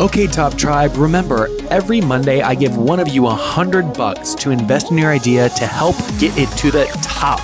[0.00, 4.50] Okay, Top Tribe, remember, every Monday I give one of you a hundred bucks to
[4.50, 7.38] invest in your idea to help get it to the top.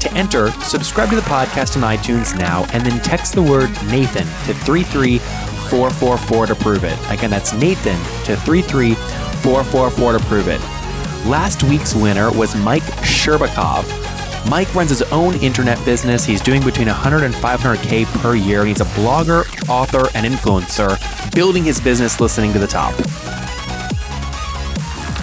[0.00, 4.26] To enter, subscribe to the podcast on iTunes now and then text the word Nathan
[4.46, 6.98] to 33444 to prove it.
[7.10, 10.60] Again, that's Nathan to 33444 to prove it.
[11.26, 14.03] Last week's winner was Mike Sherbakov.
[14.48, 16.24] Mike runs his own internet business.
[16.24, 18.60] He's doing between 100 and 500K per year.
[18.60, 20.98] And he's a blogger, author, and influencer,
[21.34, 22.94] building his business listening to the top.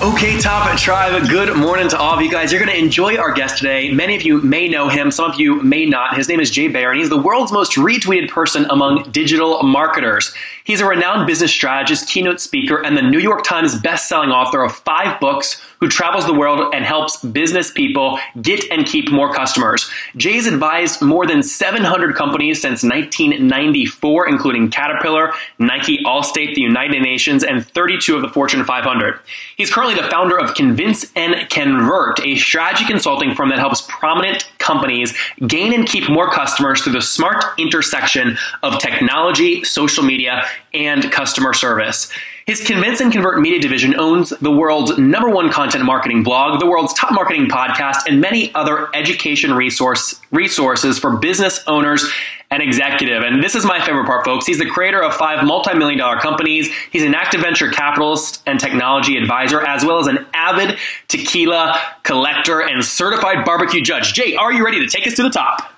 [0.03, 2.51] Okay, Top Tribe, good morning to all of you guys.
[2.51, 3.93] You're going to enjoy our guest today.
[3.93, 6.17] Many of you may know him, some of you may not.
[6.17, 10.33] His name is Jay Baer, and he's the world's most retweeted person among digital marketers.
[10.63, 14.75] He's a renowned business strategist, keynote speaker, and the New York Times best-selling author of
[14.75, 19.89] five books who travels the world and helps business people get and keep more customers.
[20.15, 27.43] Jay's advised more than 700 companies since 1994, including Caterpillar, Nike, Allstate, the United Nations,
[27.43, 29.19] and 32 of the Fortune 500.
[29.57, 34.47] He's currently the founder of Convince and Convert, a strategy consulting firm that helps prominent
[34.59, 41.11] companies gain and keep more customers through the smart intersection of technology, social media, and
[41.11, 42.11] customer service.
[42.51, 46.65] His Convince and Convert media division owns the world's number one content marketing blog, the
[46.65, 52.11] world's top marketing podcast, and many other education resource resources for business owners
[52.49, 53.23] and executive.
[53.23, 54.45] And this is my favorite part, folks.
[54.45, 56.69] He's the creator of five multi-million dollar companies.
[56.91, 62.59] He's an active venture capitalist and technology advisor, as well as an avid tequila collector
[62.59, 64.11] and certified barbecue judge.
[64.11, 65.70] Jay, are you ready to take us to the top?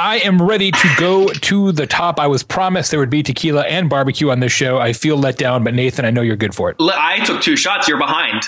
[0.00, 2.18] I am ready to go to the top.
[2.18, 4.78] I was promised there would be tequila and barbecue on this show.
[4.78, 6.76] I feel let down, but Nathan, I know you're good for it.
[6.80, 7.86] I took two shots.
[7.86, 8.44] You're behind.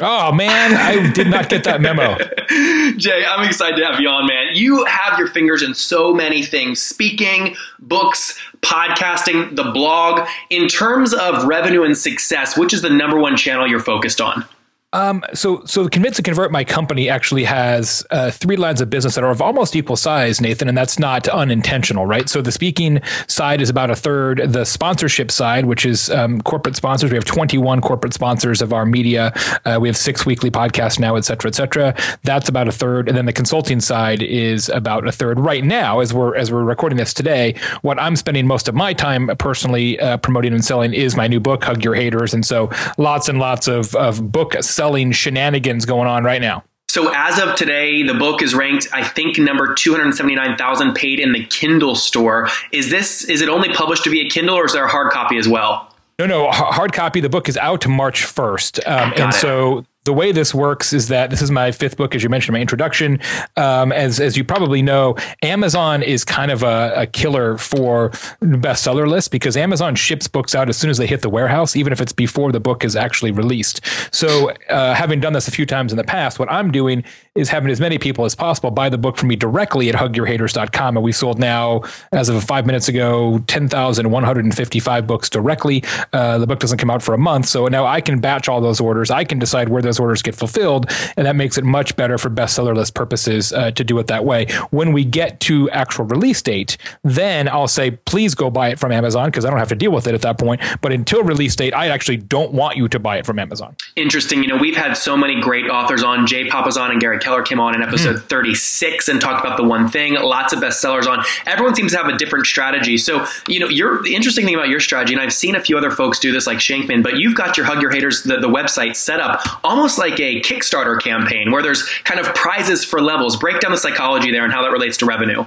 [0.00, 2.16] Oh man, I did not get that memo.
[2.98, 4.54] Jay, I'm excited to have you on, man.
[4.54, 10.28] You have your fingers in so many things speaking, books, podcasting, the blog.
[10.50, 14.44] In terms of revenue and success, which is the number one channel you're focused on?
[14.92, 19.14] Um, so, so Convince and Convert, my company actually has uh, three lines of business
[19.14, 22.28] that are of almost equal size, Nathan, and that's not unintentional, right?
[22.28, 24.52] So the speaking side is about a third.
[24.52, 28.84] The sponsorship side, which is um, corporate sponsors, we have 21 corporate sponsors of our
[28.84, 29.32] media.
[29.64, 31.94] Uh, we have six weekly podcasts now, et cetera, et cetera.
[32.24, 35.40] That's about a third, and then the consulting side is about a third.
[35.40, 38.92] Right now, as we're as we're recording this today, what I'm spending most of my
[38.92, 42.70] time personally uh, promoting and selling is my new book, Hug Your Haters, and so
[42.98, 46.64] lots and lots of of book selling shenanigans going on right now.
[46.88, 50.94] So as of today, the book is ranked, I think, number two hundred seventy-nine thousand
[50.94, 52.48] paid in the Kindle store.
[52.72, 55.12] Is this is it only published to be a Kindle, or is there a hard
[55.12, 55.94] copy as well?
[56.18, 57.20] No, no, hard copy.
[57.20, 59.34] The book is out to March first, um, and it.
[59.34, 62.56] so the way this works is that this is my fifth book, as you mentioned
[62.56, 63.20] in my introduction.
[63.56, 69.06] Um, as as you probably know, Amazon is kind of a, a killer for bestseller
[69.06, 72.00] lists because Amazon ships books out as soon as they hit the warehouse, even if
[72.00, 73.80] it's before the book is actually released.
[74.12, 77.48] So, uh, having done this a few times in the past, what I'm doing is
[77.48, 80.96] having as many people as possible buy the book from me directly at hugyourhaters.com.
[80.96, 81.82] And we sold now,
[82.12, 85.82] as of five minutes ago, 10,155 books directly.
[86.12, 87.46] Uh, the book doesn't come out for a month.
[87.46, 89.10] So now I can batch all those orders.
[89.10, 90.90] I can decide where those orders get fulfilled.
[91.16, 94.24] And that makes it much better for bestseller list purposes uh, to do it that
[94.24, 94.46] way.
[94.70, 98.90] When we get to actual release date, then I'll say, please go buy it from
[98.90, 100.62] Amazon because I don't have to deal with it at that point.
[100.80, 103.76] But until release date, I actually don't want you to buy it from Amazon.
[103.96, 104.42] Interesting.
[104.42, 106.26] You know, we've had so many great authors on.
[106.26, 108.28] Jay Papasan and Gary Keller came on in episode mm.
[108.28, 110.14] 36 and talked about the one thing.
[110.14, 111.24] Lots of bestsellers on.
[111.46, 112.96] Everyone seems to have a different strategy.
[112.96, 115.76] So, you know, you're the interesting thing about your strategy, and I've seen a few
[115.76, 118.48] other folks do this like Shankman, but you've got your Hug Your Haters, the, the
[118.48, 123.36] website set up almost like a Kickstarter campaign where there's kind of prizes for levels.
[123.36, 125.44] Break down the psychology there and how that relates to revenue.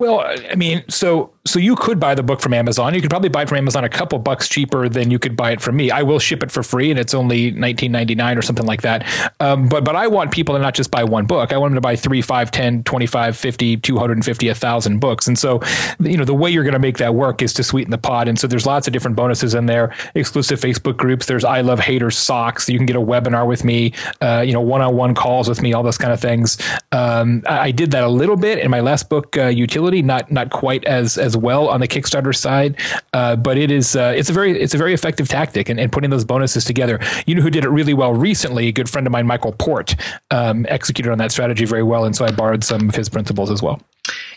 [0.00, 2.94] Well, I mean, so so you could buy the book from Amazon.
[2.94, 5.50] You could probably buy it from Amazon a couple bucks cheaper than you could buy
[5.50, 5.90] it from me.
[5.90, 8.82] I will ship it for free, and it's only nineteen ninety nine or something like
[8.82, 9.32] that.
[9.40, 11.52] Um, but but I want people to not just buy one book.
[11.52, 15.26] I want them to buy three, five, 10, 25, 50, 250, 1,000 books.
[15.26, 15.60] And so,
[15.98, 18.28] you know, the way you're going to make that work is to sweeten the pot.
[18.28, 19.94] And so there's lots of different bonuses in there.
[20.14, 21.26] Exclusive Facebook groups.
[21.26, 22.68] There's I Love Haters socks.
[22.68, 23.94] You can get a webinar with me.
[24.20, 25.72] Uh, you know, one on one calls with me.
[25.72, 26.56] All those kind of things.
[26.92, 30.04] Um, I, I, did that a little bit in my last book, uh, Youtility profitability,
[30.04, 32.80] not not quite as as well on the Kickstarter side,
[33.12, 35.92] uh, but it is uh, it's a very it's a very effective tactic, and, and
[35.92, 36.98] putting those bonuses together.
[37.26, 38.68] You know who did it really well recently?
[38.68, 39.94] A good friend of mine, Michael Port,
[40.30, 43.50] um, executed on that strategy very well, and so I borrowed some of his principles
[43.50, 43.80] as well.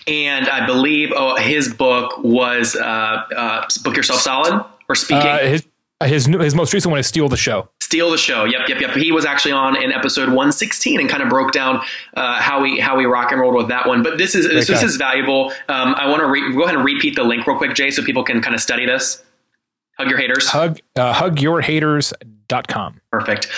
[0.07, 5.27] And I believe oh, his book was uh, uh, "Book Yourself Solid" or speaking.
[5.27, 5.67] Uh, his,
[6.03, 8.45] his his most recent one is "Steal the Show." Steal the show.
[8.45, 8.91] Yep, yep, yep.
[8.91, 11.81] He was actually on in episode 116 and kind of broke down
[12.15, 14.01] uh, how we how we rock and rolled with that one.
[14.01, 15.51] But this is this, this is valuable.
[15.67, 18.01] Um, I want to re- go ahead and repeat the link real quick, Jay, so
[18.01, 19.21] people can kind of study this.
[19.97, 20.47] Hug your haters.
[20.47, 23.01] Hug uh, hugyourhaters.com.
[23.11, 23.49] Perfect.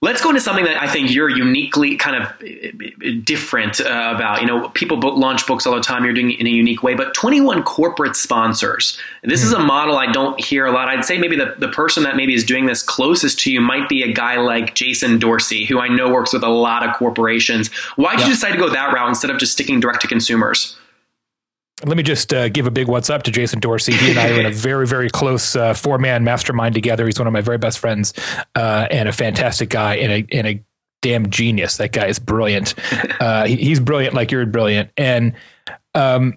[0.00, 4.40] Let's go into something that I think you're uniquely kind of different uh, about.
[4.40, 6.04] You know, people book, launch books all the time.
[6.04, 8.96] You're doing it in a unique way, but 21 corporate sponsors.
[9.24, 9.46] This mm.
[9.46, 10.86] is a model I don't hear a lot.
[10.86, 13.88] I'd say maybe the, the person that maybe is doing this closest to you might
[13.88, 17.68] be a guy like Jason Dorsey, who I know works with a lot of corporations.
[17.96, 18.26] Why did yeah.
[18.26, 20.76] you decide to go that route instead of just sticking direct to consumers?
[21.84, 23.92] Let me just uh, give a big what's up to Jason Dorsey.
[23.92, 27.06] He and I are in a very, very close uh, four man mastermind together.
[27.06, 28.12] He's one of my very best friends
[28.54, 30.64] uh, and a fantastic guy and a, and a
[31.02, 31.76] damn genius.
[31.76, 32.74] That guy is brilliant.
[33.20, 34.90] Uh, he, he's brilliant like you're brilliant.
[34.96, 35.34] And
[35.94, 36.36] um,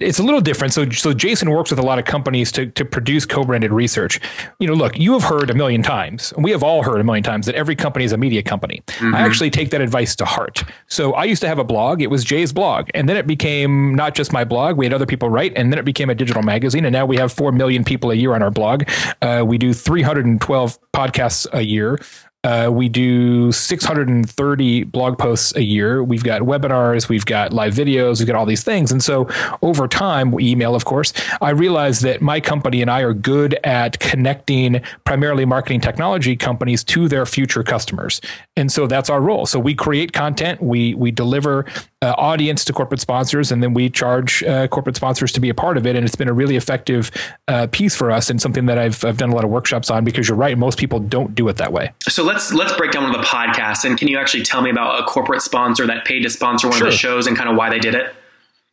[0.00, 0.72] it's a little different.
[0.72, 4.20] So, so Jason works with a lot of companies to, to produce co-branded research.
[4.58, 7.04] You know, look, you have heard a million times, and we have all heard a
[7.04, 8.82] million times that every company is a media company.
[8.86, 9.14] Mm-hmm.
[9.14, 10.64] I actually take that advice to heart.
[10.88, 12.00] So I used to have a blog.
[12.00, 14.76] It was Jay's blog, and then it became not just my blog.
[14.76, 16.84] We had other people write, and then it became a digital magazine.
[16.84, 18.84] And now we have four million people a year on our blog.
[19.20, 21.98] Uh, we do 312 podcasts a year.
[22.44, 26.02] Uh, we do 630 blog posts a year.
[26.02, 28.90] We've got webinars, we've got live videos, we've got all these things.
[28.90, 29.28] And so
[29.62, 34.00] over time, email, of course, I realized that my company and I are good at
[34.00, 38.20] connecting primarily marketing technology companies to their future customers.
[38.56, 39.46] And so that's our role.
[39.46, 41.64] So we create content, we we deliver
[42.02, 45.54] uh, audience to corporate sponsors, and then we charge uh, corporate sponsors to be a
[45.54, 45.94] part of it.
[45.94, 47.10] And it's been a really effective
[47.46, 50.04] uh, piece for us and something that I've, I've done a lot of workshops on
[50.04, 51.92] because you're right, most people don't do it that way.
[52.08, 53.84] So let's let's break down one of the podcasts.
[53.84, 56.78] And can you actually tell me about a corporate sponsor that paid to sponsor one
[56.78, 56.86] sure.
[56.88, 58.14] of the shows and kind of why they did it?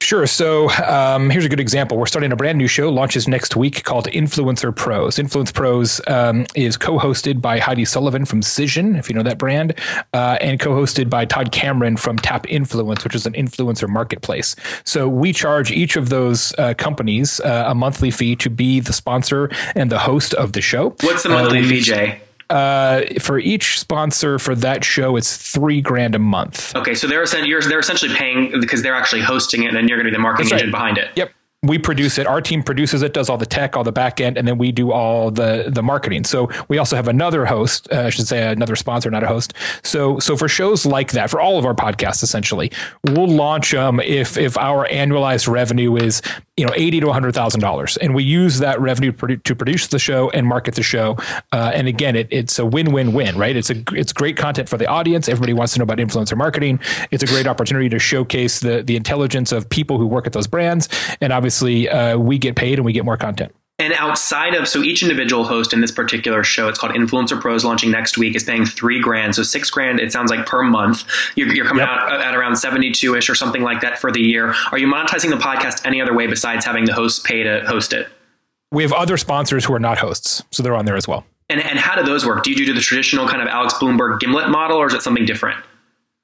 [0.01, 0.25] Sure.
[0.25, 1.97] So um, here's a good example.
[1.97, 5.19] We're starting a brand new show, launches next week, called Influencer Pros.
[5.19, 9.75] Influence Pros um, is co-hosted by Heidi Sullivan from Cision, if you know that brand,
[10.13, 14.55] uh, and co-hosted by Todd Cameron from Tap Influence, which is an influencer marketplace.
[14.85, 18.93] So we charge each of those uh, companies uh, a monthly fee to be the
[18.93, 20.95] sponsor and the host of the show.
[21.01, 22.21] What's the monthly uh, fee, Jay?
[22.49, 26.75] Uh, for each sponsor for that show, it's three grand a month.
[26.75, 30.05] Okay, so they're they're essentially paying because they're actually hosting it, and then you're going
[30.05, 30.61] to be the marketing right.
[30.61, 31.11] engine behind it.
[31.15, 32.25] Yep we produce it.
[32.25, 34.71] Our team produces it, does all the tech, all the back end, and then we
[34.71, 36.23] do all the the marketing.
[36.23, 39.53] So we also have another host, uh, I should say another sponsor, not a host.
[39.83, 42.71] So so for shows like that, for all of our podcasts, essentially,
[43.03, 46.21] we'll launch them if if our annualized revenue is
[46.55, 49.99] you know eighty to hundred thousand dollars, and we use that revenue to produce the
[49.99, 51.17] show and market the show.
[51.51, 53.57] Uh, and again, it, it's a win win win, right?
[53.57, 55.27] It's a it's great content for the audience.
[55.27, 56.79] Everybody wants to know about influencer marketing.
[57.11, 60.47] It's a great opportunity to showcase the the intelligence of people who work at those
[60.47, 60.87] brands,
[61.19, 63.53] and obviously obviously uh, we get paid and we get more content.
[63.79, 67.63] And outside of, so each individual host in this particular show, it's called Influencer Pros,
[67.63, 69.35] launching next week, is paying three grand.
[69.35, 71.05] So six grand, it sounds like per month.
[71.35, 71.89] You're, you're coming yep.
[71.89, 74.53] out at around 72 ish or something like that for the year.
[74.71, 77.93] Are you monetizing the podcast any other way besides having the hosts pay to host
[77.93, 78.09] it?
[78.71, 81.25] We have other sponsors who are not hosts, so they're on there as well.
[81.49, 82.43] And, and how do those work?
[82.43, 85.25] Do you do the traditional kind of Alex Blumberg Gimlet model, or is it something
[85.25, 85.57] different?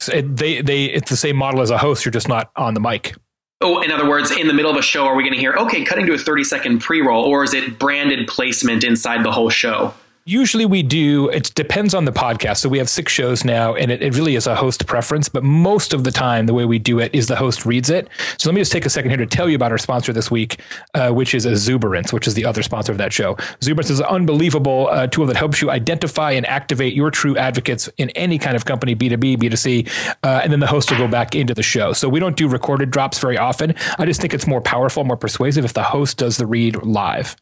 [0.01, 2.03] So it, they, they, it's the same model as a host.
[2.03, 3.15] You're just not on the mic.
[3.61, 5.53] Oh, in other words, in the middle of a show, are we going to hear,
[5.53, 9.31] okay, cutting to a 30 second pre roll, or is it branded placement inside the
[9.31, 9.93] whole show?
[10.27, 12.57] Usually we do, it depends on the podcast.
[12.57, 15.29] So we have six shows now, and it, it, really is a host preference.
[15.29, 18.09] But most of the time, the way we do it is the host reads it.
[18.39, 20.31] So let me just take a second here to tell you about our sponsor this
[20.31, 20.59] week,
[20.95, 23.35] uh, which is Zuberance, which is the other sponsor of that show.
[23.61, 27.87] Zuberance is an unbelievable uh, tool that helps you identify and activate your true advocates
[27.97, 30.15] in any kind of company, B2B, B2C.
[30.23, 31.93] Uh, and then the host will go back into the show.
[31.93, 33.75] So we don't do recorded drops very often.
[33.99, 37.35] I just think it's more powerful, more persuasive if the host does the read live.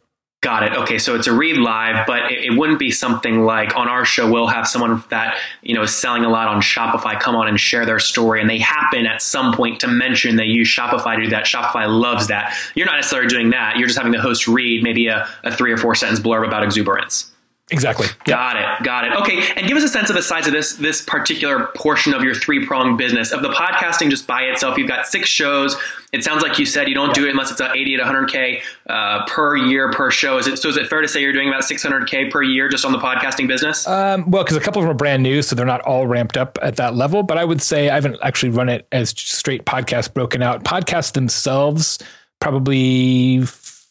[0.44, 0.74] Got it.
[0.74, 4.04] Okay, so it's a read live, but it, it, wouldn't be something like on our
[4.04, 4.30] show.
[4.30, 7.58] We'll have someone that you know is selling a lot on Shopify come on and
[7.58, 11.24] share their story, and they happen at some point to mention they use Shopify to
[11.24, 11.46] do that.
[11.46, 12.54] Shopify loves that.
[12.76, 13.78] You're not necessarily doing that.
[13.78, 16.68] You're just having the host read maybe a, a three or four sentence blurb about
[16.68, 17.33] Zuberance.
[17.74, 18.06] Exactly.
[18.26, 18.86] Got it.
[18.86, 19.14] Got it.
[19.14, 19.42] Okay.
[19.58, 22.36] And give us a sense of the size of this this particular portion of your
[22.36, 24.78] three pronged business of the podcasting just by itself.
[24.78, 25.76] You've got six shows.
[26.12, 27.14] It sounds like you said you don't yeah.
[27.14, 30.38] do it unless it's at 80 to 100k uh, per year per show.
[30.38, 30.70] Is it so?
[30.70, 33.48] Is it fair to say you're doing about 600k per year just on the podcasting
[33.48, 33.88] business?
[33.88, 36.38] Um, well, because a couple of them are brand new, so they're not all ramped
[36.38, 37.24] up at that level.
[37.24, 40.64] But I would say I haven't actually run it as straight podcast broken out.
[40.64, 41.98] Podcasts themselves
[42.40, 43.42] probably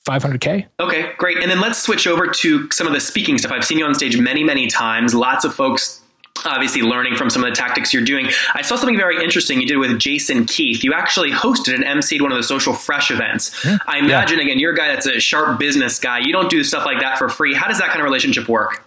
[0.07, 0.67] 500K.
[0.81, 1.39] Okay, great.
[1.39, 3.53] And then let's switch over to some of the speaking stuff.
[3.53, 5.15] I've seen you on stage many, many times.
[5.15, 6.03] Lots of folks
[6.45, 8.29] obviously learning from some of the tactics you're doing.
[8.55, 10.83] I saw something very interesting you did with Jason Keath.
[10.83, 13.65] You actually hosted and emceed one of the Social Fresh events.
[13.65, 13.79] Yeah.
[13.87, 14.45] I imagine, yeah.
[14.45, 16.19] again, you're a guy that's a sharp business guy.
[16.19, 17.55] You don't do stuff like that for free.
[17.55, 18.85] How does that kind of relationship work?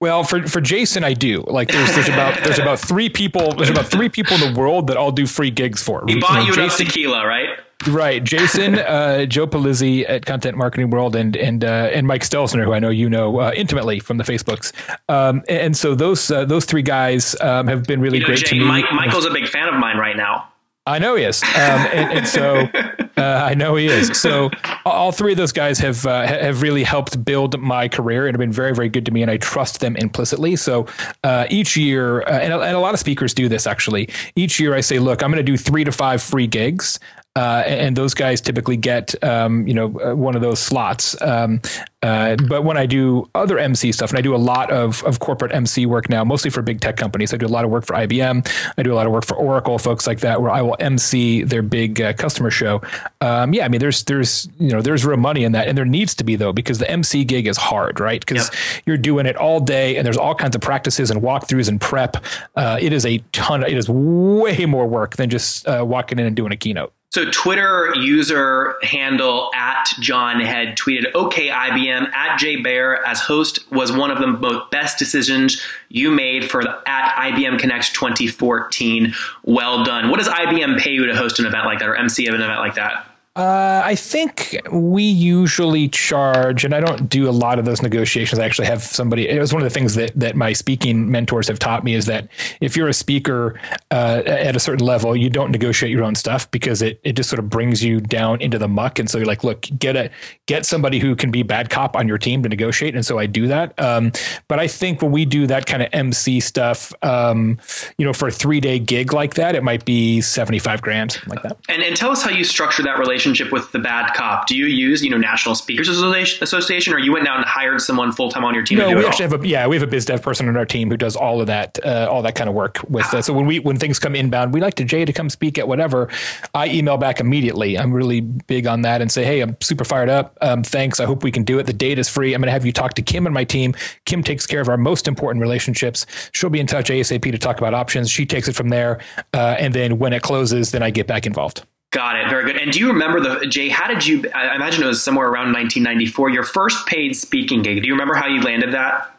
[0.00, 1.42] Well, for, for Jason, I do.
[1.46, 4.86] Like, there's there's about there's about three people there's about three people in the world
[4.86, 6.04] that I'll do free gigs for.
[6.06, 7.58] He bought you, know, you enough tequila, right?
[7.86, 12.64] Right, Jason, uh, Joe Pulizzi at Content Marketing World, and and uh, and Mike Stelzner,
[12.64, 14.72] who I know you know uh, intimately from the Facebooks,
[15.08, 18.38] um, and, so those uh, those three guys um, have been really you know, great
[18.38, 18.64] Jay, to me.
[18.64, 20.48] Mike, Michael's a big fan of mine right now.
[20.88, 22.66] I know he is, um, and, and, so
[23.18, 24.18] uh, I know he is.
[24.18, 24.50] So
[24.86, 28.40] all three of those guys have uh, have really helped build my career and have
[28.40, 30.56] been very very good to me, and I trust them implicitly.
[30.56, 30.86] So
[31.24, 34.08] uh, each year, uh, and, and, a lot of speakers do this actually.
[34.34, 36.98] Each year, I say, look, I'm going to do three to five free gigs.
[37.38, 41.20] Uh, and those guys typically get um, you know uh, one of those slots.
[41.22, 41.62] Um,
[42.02, 45.20] uh, but when I do other MC stuff, and I do a lot of, of
[45.20, 47.32] corporate MC work now, mostly for big tech companies.
[47.32, 48.44] I do a lot of work for IBM.
[48.76, 51.44] I do a lot of work for Oracle, folks like that, where I will MC
[51.44, 52.82] their big uh, customer show.
[53.20, 55.84] Um, yeah, I mean, there's there's you know there's real money in that, and there
[55.84, 58.18] needs to be though because the MC gig is hard, right?
[58.18, 58.82] Because yep.
[58.84, 62.16] you're doing it all day, and there's all kinds of practices and walkthroughs and prep.
[62.56, 63.62] Uh, it is a ton.
[63.62, 66.92] It is way more work than just uh, walking in and doing a keynote.
[67.18, 73.58] So Twitter user handle at John Head tweeted, "Okay, IBM at Jay Baer as host
[73.72, 79.16] was one of the most best decisions you made for the, at IBM Connect 2014.
[79.42, 80.10] Well done.
[80.10, 82.60] What does IBM pay you to host an event like that or MC an event
[82.60, 83.07] like that?"
[83.38, 88.40] Uh, I think we usually charge, and I don't do a lot of those negotiations.
[88.40, 89.28] I actually have somebody.
[89.28, 92.06] It was one of the things that that my speaking mentors have taught me is
[92.06, 92.26] that
[92.60, 93.60] if you're a speaker
[93.92, 97.30] uh, at a certain level, you don't negotiate your own stuff because it it just
[97.30, 98.98] sort of brings you down into the muck.
[98.98, 100.10] And so you're like, look, get a
[100.46, 102.96] get somebody who can be bad cop on your team to negotiate.
[102.96, 103.78] And so I do that.
[103.78, 104.10] Um,
[104.48, 107.56] but I think when we do that kind of MC stuff, um,
[107.98, 111.20] you know, for a three day gig like that, it might be seventy five grand,
[111.28, 111.56] like that.
[111.68, 114.46] And and tell us how you structure that relationship relationship with the bad cop?
[114.46, 118.12] Do you use, you know, National Speakers Association, or you went down and hired someone
[118.12, 118.78] full time on your team?
[118.78, 120.90] No, we actually have a yeah, we have a biz dev person on our team
[120.90, 123.12] who does all of that, uh, all that kind of work with.
[123.12, 125.58] Uh, so when we when things come inbound, we like to Jay to come speak
[125.58, 126.08] at whatever.
[126.54, 127.78] I email back immediately.
[127.78, 130.36] I'm really big on that and say, hey, I'm super fired up.
[130.40, 131.00] Um, thanks.
[131.00, 131.66] I hope we can do it.
[131.66, 132.34] The date is free.
[132.34, 133.74] I'm going to have you talk to Kim and my team.
[134.04, 136.06] Kim takes care of our most important relationships.
[136.32, 138.10] She'll be in touch ASAP to talk about options.
[138.10, 139.00] She takes it from there,
[139.34, 141.64] uh, and then when it closes, then I get back involved.
[141.90, 142.28] Got it.
[142.28, 142.60] Very good.
[142.60, 143.68] And do you remember the Jay?
[143.70, 144.30] How did you?
[144.34, 146.30] I imagine it was somewhere around 1994.
[146.30, 147.80] Your first paid speaking gig.
[147.80, 149.14] Do you remember how you landed that?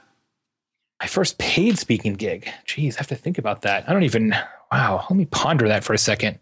[1.01, 2.47] My first paid speaking gig.
[2.67, 3.89] Jeez, I have to think about that.
[3.89, 4.35] I don't even.
[4.71, 5.05] Wow.
[5.09, 6.38] Let me ponder that for a second.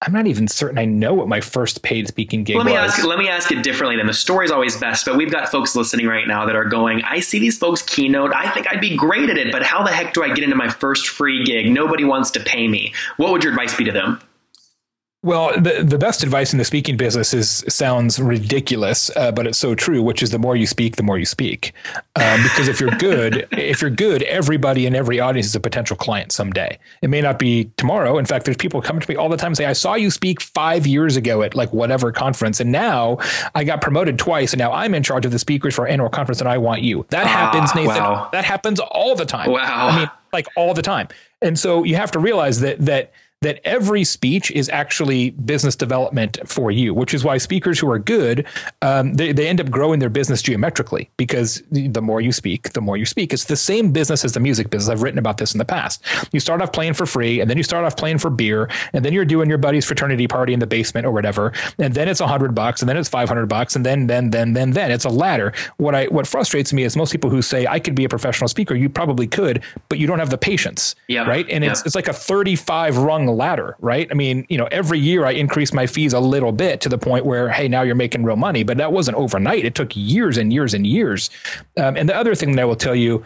[0.00, 2.92] I'm not even certain I know what my first paid speaking gig let me was.
[2.92, 3.96] Ask, let me ask it differently.
[3.96, 7.02] Then the story's always best, but we've got folks listening right now that are going.
[7.02, 8.32] I see these folks keynote.
[8.32, 10.54] I think I'd be great at it, but how the heck do I get into
[10.54, 11.72] my first free gig?
[11.72, 12.94] Nobody wants to pay me.
[13.16, 14.20] What would your advice be to them?
[15.24, 19.58] Well, the, the best advice in the speaking business is sounds ridiculous, uh, but it's
[19.58, 20.00] so true.
[20.00, 21.72] Which is the more you speak, the more you speak.
[22.14, 25.96] Um, because if you're good, if you're good, everybody in every audience is a potential
[25.96, 26.78] client someday.
[27.02, 28.16] It may not be tomorrow.
[28.18, 30.12] In fact, there's people coming to me all the time and say, "I saw you
[30.12, 33.18] speak five years ago at like whatever conference, and now
[33.56, 36.10] I got promoted twice, and now I'm in charge of the speakers for our annual
[36.10, 38.04] conference, and I want you." That ah, happens, Nathan.
[38.04, 38.28] Wow.
[38.30, 39.50] That happens all the time.
[39.50, 39.88] Wow.
[39.88, 41.08] I mean, like all the time.
[41.42, 46.38] And so you have to realize that that that every speech is actually business development
[46.44, 48.46] for you, which is why speakers who are good,
[48.82, 52.80] um, they, they end up growing their business geometrically because the more you speak, the
[52.80, 53.32] more you speak.
[53.32, 54.90] It's the same business as the music business.
[54.90, 56.02] I've written about this in the past.
[56.32, 59.04] You start off playing for free, and then you start off playing for beer, and
[59.04, 62.20] then you're doing your buddy's fraternity party in the basement or whatever, and then it's
[62.20, 64.90] a hundred bucks, and then it's five hundred bucks, and then then then then then
[64.90, 65.52] it's a ladder.
[65.76, 68.48] What I what frustrates me is most people who say I could be a professional
[68.48, 68.74] speaker.
[68.74, 71.46] You probably could, but you don't have the patience, yeah, right?
[71.48, 71.70] And yeah.
[71.70, 74.08] it's it's like a thirty-five rung ladder, right?
[74.10, 76.98] I mean, you know, every year I increase my fees a little bit to the
[76.98, 78.62] point where, hey, now you're making real money.
[78.62, 79.64] But that wasn't overnight.
[79.64, 81.30] It took years and years and years.
[81.76, 83.24] Um, and the other thing that I will tell you,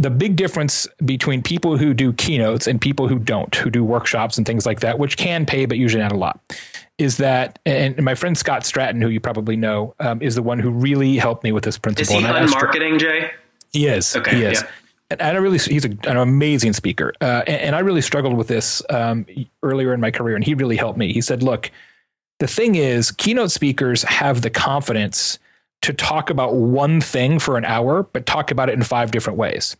[0.00, 4.38] the big difference between people who do keynotes and people who don't, who do workshops
[4.38, 6.38] and things like that, which can pay but usually not a lot,
[6.98, 10.60] is that, and my friend Scott Stratten, who you probably know, um, is the one
[10.60, 12.14] who really helped me with this principle.
[12.16, 13.30] Is he UnMarketing, Jay?
[13.72, 14.14] He is.
[14.14, 14.62] Okay, He is.
[14.62, 14.68] yeah.
[15.10, 17.12] And I really, he's a, an amazing speaker.
[17.20, 19.24] Uh, and, and I really struggled with this um,
[19.62, 21.12] earlier in my career, and he really helped me.
[21.12, 21.70] He said, "Look,
[22.38, 25.38] the thing is, keynote speakers have the confidence
[25.82, 29.38] to talk about one thing for an hour, but talk about it in five different
[29.38, 29.76] ways.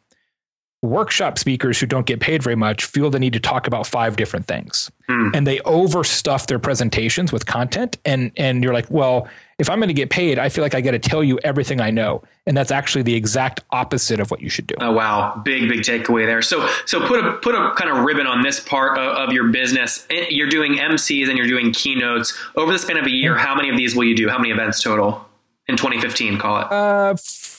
[0.81, 4.15] Workshop speakers who don't get paid very much feel the need to talk about five
[4.17, 7.99] different things, and they overstuff their presentations with content.
[8.05, 9.27] And and you're like, well,
[9.59, 11.81] if I'm going to get paid, I feel like I got to tell you everything
[11.81, 14.77] I know, and that's actually the exact opposite of what you should do.
[14.81, 16.43] Oh wow, big big takeaway there.
[16.43, 19.49] So so put a put a kind of ribbon on this part of, of your
[19.49, 20.07] business.
[20.31, 23.37] You're doing MCs and you're doing keynotes over the span of a year.
[23.37, 24.29] How many of these will you do?
[24.29, 25.27] How many events total
[25.67, 26.39] in 2015?
[26.39, 26.71] Call it.
[26.71, 27.58] Uh, f-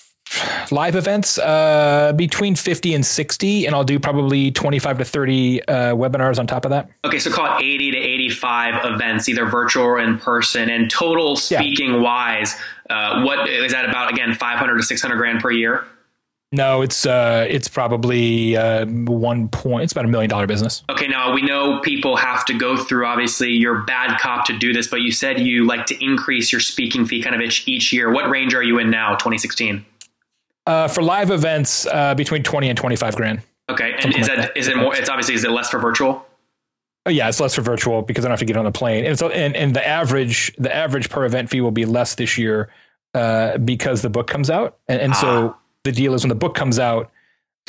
[0.72, 5.74] live events uh, between 50 and 60, and I'll do probably 25 to 30 uh,
[5.96, 6.90] webinars on top of that.
[7.06, 10.70] Okay, so call it 80 to 85 events, either virtual or in person.
[10.70, 12.56] And total speaking wise,
[12.90, 14.12] uh, what is that about?
[14.12, 15.86] Again, 500 to 600 grand per year.
[16.52, 19.84] No, it's uh, it's probably uh, one point.
[19.84, 20.84] It's about a million dollar business.
[20.90, 24.74] Okay, now we know people have to go through obviously you're bad cop to do
[24.74, 27.94] this, but you said you like to increase your speaking fee kind of each, each
[27.94, 28.12] year.
[28.12, 29.86] What range are you in now, 2016?
[30.70, 33.42] Uh, for live events, uh, between 20 and 25 grand.
[33.70, 34.58] Okay, and Something is like that that.
[34.58, 34.96] is it more?
[34.96, 36.24] It's obviously is it less for virtual?
[37.08, 39.04] Oh, yeah, it's less for virtual because I don't have to get on the plane.
[39.04, 42.38] And so, and, and the average, the average per event fee will be less this
[42.38, 42.70] year
[43.16, 44.78] uh, because the book comes out.
[44.88, 47.10] And, and so the deal is when the book comes out,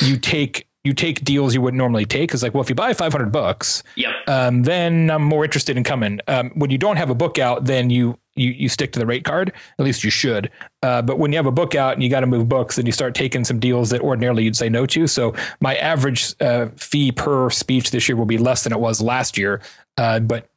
[0.03, 2.33] you take you take deals you wouldn't normally take.
[2.33, 4.11] It's like, well, if you buy 500 books, Yep.
[4.29, 6.21] um, then I'm more interested in coming.
[6.27, 9.07] Um, when you don't have a book out, then you you you stick to the
[9.07, 9.53] rate card.
[9.79, 10.51] At least you should.
[10.83, 12.87] Uh, but when you have a book out and you got to move books, then
[12.87, 15.07] you start taking some deals that ordinarily you'd say no to.
[15.07, 19.01] So my average uh, fee per speech this year will be less than it was
[19.03, 19.61] last year,
[19.99, 20.49] uh, but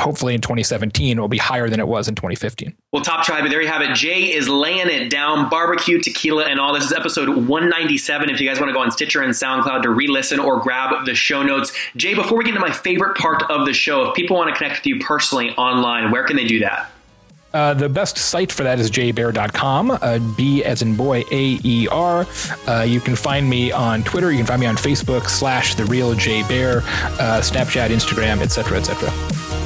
[0.00, 2.74] hopefully in 2017 will be higher than it was in 2015.
[2.92, 3.94] Well, Top Tribe, there you have it.
[3.94, 5.48] Jay is laying it down.
[5.48, 6.74] Barbecue, tequila, and all.
[6.74, 8.30] This is episode 197.
[8.30, 11.06] If you guys want to go on Stitcher and SoundCloud to re listen or grab
[11.06, 11.72] the show notes.
[11.96, 14.56] Jay, before we get into my favorite part of the show, if people want to
[14.56, 16.90] connect with you personally online, where can they do that?
[17.54, 21.88] Uh, the best site for that is jaybaer.com, uh, B as in boy, A E
[21.90, 22.26] R.
[22.66, 24.30] Uh, you can find me on Twitter.
[24.30, 28.76] You can find me on Facebook slash the real J Bear, uh, Snapchat, Instagram, etc.,
[28.78, 29.65] etc.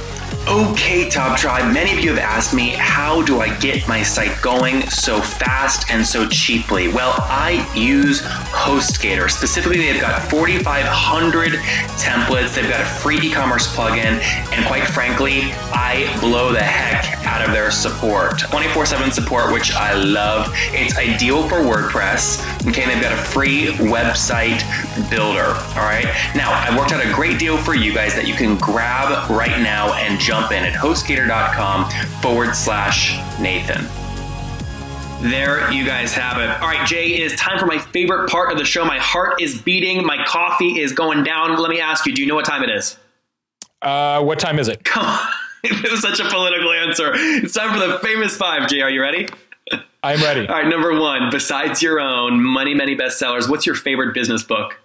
[0.47, 4.41] Okay, Top Tribe, many of you have asked me, how do I get my site
[4.41, 6.87] going so fast and so cheaply?
[6.87, 9.29] Well, I use HostGator.
[9.29, 14.19] Specifically, they've got 4,500 templates, they've got a free e commerce plugin,
[14.51, 18.39] and quite frankly, I blow the heck out of their support.
[18.39, 20.51] 24 7 support, which I love.
[20.73, 22.67] It's ideal for WordPress.
[22.67, 24.59] Okay, they've got a free website
[25.09, 25.45] builder.
[25.79, 28.57] All right, now I worked out a great deal for you guys that you can
[28.57, 31.89] grab right now and jump in at hostgator.com
[32.21, 33.87] forward slash Nathan.
[35.21, 36.49] There you guys have it.
[36.61, 38.83] All right, Jay, it is time for my favorite part of the show.
[38.83, 41.57] My heart is beating, my coffee is going down.
[41.57, 42.97] Let me ask you, do you know what time it is?
[43.81, 44.83] Uh, what time is it?
[44.83, 45.27] Come on.
[45.83, 47.11] It was such a political answer.
[47.13, 48.81] It's time for the famous five, Jay.
[48.81, 49.27] Are you ready?
[50.03, 50.41] I'm ready.
[50.47, 54.80] All right, number one, besides your own Money Many bestsellers, what's your favorite business book?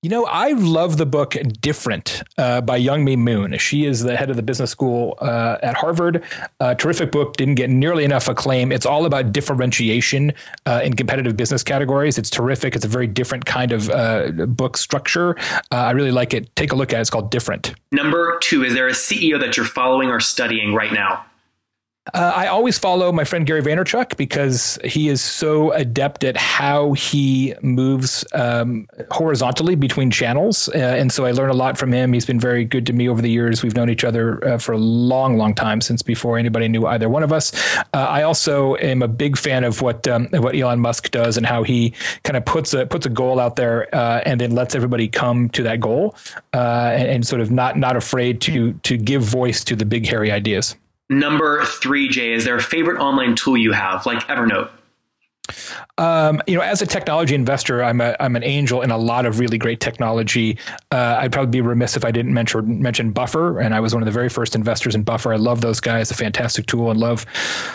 [0.00, 3.58] You know, I love the book Different uh, by Youngme Moon.
[3.58, 6.22] She is the head of the business school uh, at Harvard.
[6.60, 8.70] Uh, terrific book, didn't get nearly enough acclaim.
[8.70, 10.34] It's all about differentiation
[10.66, 12.16] uh, in competitive business categories.
[12.16, 12.76] It's terrific.
[12.76, 15.36] It's a very different kind of uh, book structure.
[15.72, 16.54] Uh, I really like it.
[16.54, 17.00] Take a look at it.
[17.00, 17.74] It's called Different.
[17.90, 21.24] Number two, is there a CEO that you're following or studying right now?
[22.14, 26.92] Uh, I always follow my friend Gary Vaynerchuk because he is so adept at how
[26.92, 32.12] he moves um, horizontally between channels, uh, and so I learn a lot from him.
[32.12, 33.62] He's been very good to me over the years.
[33.62, 37.08] We've known each other uh, for a long, long time since before anybody knew either
[37.08, 37.52] one of us.
[37.76, 41.44] Uh, I also am a big fan of what um, what Elon Musk does and
[41.44, 41.92] how he
[42.24, 45.48] kind of puts a puts a goal out there uh, and then lets everybody come
[45.50, 46.16] to that goal,
[46.54, 50.06] uh, and, and sort of not not afraid to to give voice to the big
[50.06, 50.76] hairy ideas.
[51.10, 54.70] Number three, Jay, is there a favorite online tool you have, like Evernote?
[55.98, 59.26] Um, you know, as a technology investor, I'm a I'm an angel in a lot
[59.26, 60.56] of really great technology.
[60.92, 64.02] Uh, I'd probably be remiss if I didn't mention mention Buffer, and I was one
[64.02, 65.32] of the very first investors in Buffer.
[65.32, 67.26] I love those guys, a fantastic tool, and love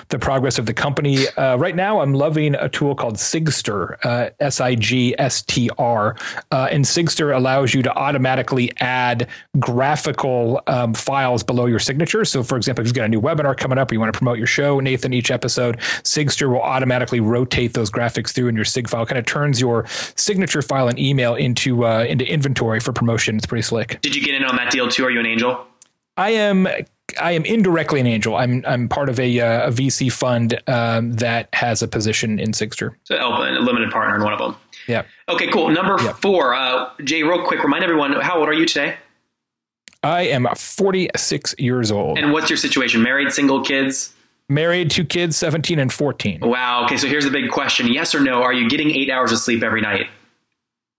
[0.07, 1.27] the progress of the company.
[1.37, 5.69] Uh, right now, I'm loving a tool called Sigstr, uh, S I G S T
[5.77, 6.15] R,
[6.51, 9.27] uh, and Sigstr allows you to automatically add
[9.59, 12.23] graphical um, files below your signature.
[12.23, 14.17] So, for example, if you've got a new webinar coming up, or you want to
[14.17, 18.65] promote your show, Nathan, each episode, Sigstr will automatically rotate those graphics through in your
[18.65, 19.05] Sig file.
[19.05, 23.35] Kind of turns your signature file and email into uh, into inventory for promotion.
[23.37, 23.99] It's pretty slick.
[24.01, 25.05] Did you get in on that deal too?
[25.05, 25.65] Are you an angel?
[26.17, 26.67] I am.
[27.21, 28.35] I am indirectly an angel.
[28.35, 32.51] I'm I'm part of a, uh, a VC fund um, that has a position in
[32.53, 32.95] Sigstr.
[33.03, 34.55] So, oh, a limited partner in one of them.
[34.87, 35.03] Yeah.
[35.29, 35.69] Okay, cool.
[35.69, 36.15] Number Yep.
[36.17, 37.21] four, uh, Jay.
[37.23, 38.95] Real quick, remind everyone how old are you today,
[40.01, 42.17] I am 46 years old.
[42.17, 43.01] and what's your situation?
[43.03, 44.13] Married, single, kids?
[44.49, 46.39] Married, two kids, 17 and 14.
[46.41, 46.85] Wow.
[46.85, 48.43] Okay, so here's the big question: Yes or no?
[48.43, 50.07] Are you getting eight hours of sleep every night?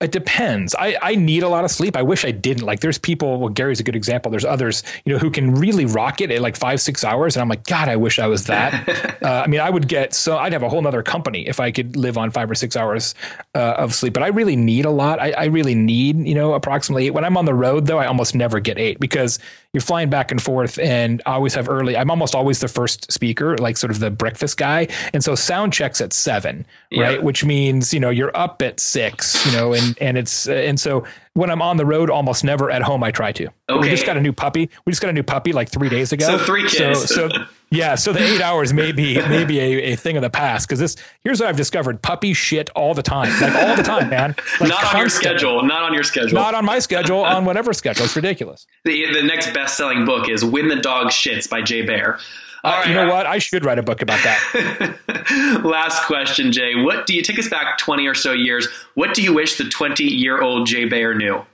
[0.04, 0.74] It depends.
[0.74, 1.96] I, I need a lot of sleep.
[1.96, 2.64] I wish I didn't.
[2.64, 3.40] Like, there's people.
[3.40, 4.30] Well, Gary's a good example.
[4.30, 7.40] There's others, you know, who can really rock it at like five, six hours, and
[7.40, 8.86] I'm like, God, I wish I was that.
[9.22, 11.70] uh, I mean, I would get so I'd have a whole nother company if I
[11.70, 13.14] could live on five or six hours
[13.54, 14.12] uh, of sleep.
[14.12, 15.20] But I really need a lot.
[15.20, 17.14] I, I really need, you know, approximately eight.
[17.14, 19.38] When I'm on the road, though, I almost never get eight because
[19.74, 21.96] you're flying back and forth, and I always have early.
[21.96, 25.72] I'm almost always the first speaker, like sort of the breakfast guy, and so sound
[25.72, 26.64] checks at seven,
[26.96, 27.22] right?
[27.22, 31.04] Which means you know you're up at six, you know, and and it's and so
[31.34, 33.02] when I'm on the road, almost never at home.
[33.02, 33.48] I try to.
[33.68, 33.90] We Okay.
[33.90, 34.70] just got a new puppy.
[34.86, 36.26] We just got a new puppy like three days ago.
[36.26, 37.08] So three kids.
[37.08, 37.94] So, so yeah.
[37.96, 40.96] So the eight hours may be maybe a, a thing of the past because this
[41.24, 44.34] here's what I've discovered: puppy shit all the time, like all the time, man.
[44.60, 45.62] Like not on your schedule.
[45.64, 46.34] Not on your schedule.
[46.34, 47.24] Not on my schedule.
[47.24, 48.04] On whatever schedule.
[48.04, 48.66] It's ridiculous.
[48.84, 52.18] the, the next best-selling book is "When the Dog Shits" by Jay Baer.
[52.64, 52.88] Uh, right.
[52.88, 53.26] you know what?
[53.26, 55.60] I should write a book about that.
[55.64, 56.74] Last question, Jay.
[56.74, 58.66] What do you take us back 20 or so years?
[58.94, 61.44] What do you wish the 20 year old Jay Baer knew?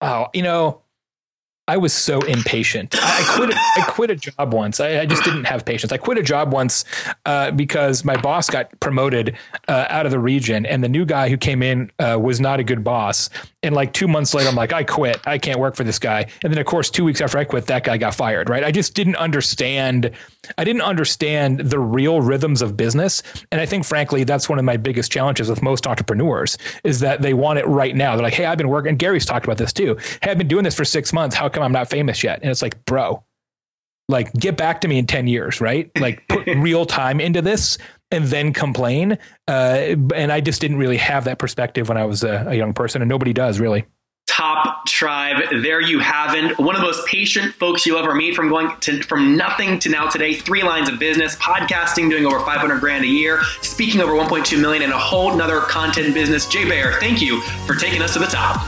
[0.00, 0.82] Oh, you know,
[1.68, 2.94] I was so impatient.
[2.98, 3.54] I quit.
[3.54, 4.80] I quit a job once.
[4.80, 5.92] I, I just didn't have patience.
[5.92, 6.86] I quit a job once
[7.26, 9.36] uh, because my boss got promoted
[9.68, 12.58] uh, out of the region, and the new guy who came in uh, was not
[12.58, 13.28] a good boss.
[13.64, 15.20] And like two months later, I'm like, I quit.
[15.26, 16.26] I can't work for this guy.
[16.44, 18.48] And then, of course, two weeks after I quit, that guy got fired.
[18.48, 18.62] Right?
[18.62, 20.12] I just didn't understand.
[20.56, 23.22] I didn't understand the real rhythms of business.
[23.50, 27.20] And I think, frankly, that's one of my biggest challenges with most entrepreneurs is that
[27.20, 28.14] they want it right now.
[28.14, 28.90] They're like, Hey, I've been working.
[28.90, 29.96] And Gary's talked about this too.
[30.22, 31.34] Hey, I've been doing this for six months.
[31.34, 32.40] How come I'm not famous yet?
[32.42, 33.24] And it's like, bro,
[34.08, 35.90] like get back to me in 10 years, right?
[35.98, 37.76] Like put real time into this
[38.10, 39.18] and then complain.
[39.46, 42.72] Uh, and I just didn't really have that perspective when I was a, a young
[42.72, 43.86] person, and nobody does really.
[44.26, 46.58] Top tribe, there you have it.
[46.58, 49.88] One of the most patient folks you'll ever meet from going to from nothing to
[49.88, 50.34] now today.
[50.34, 54.82] Three lines of business, podcasting, doing over 500 grand a year, speaking over 1.2 million,
[54.82, 56.46] and a whole nother content business.
[56.46, 58.60] Jay Baer, thank you for taking us to the top.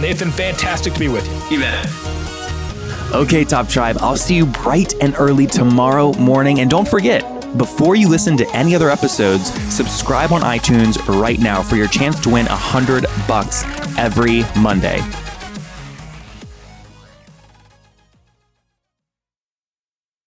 [0.00, 1.56] Nathan, fantastic to be with you.
[1.56, 2.20] You bet.
[3.12, 6.60] Okay, Top Tribe, I'll see you bright and early tomorrow morning.
[6.60, 7.24] And don't forget,
[7.56, 12.20] before you listen to any other episodes, subscribe on iTunes right now for your chance
[12.20, 13.64] to win 100 bucks
[13.98, 15.00] every Monday.